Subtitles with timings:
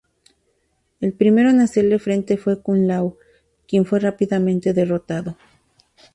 [0.99, 3.19] El primero en hacerle frente fue Kung Lao,
[3.67, 5.37] quien fue rápidamente derrotado.